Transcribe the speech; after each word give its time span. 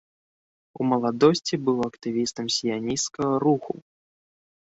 У 0.79 0.85
маладосці 0.91 1.55
быў 1.67 1.77
актывістам 1.89 2.45
сіянісцкага 2.55 3.37
руху. 3.45 3.73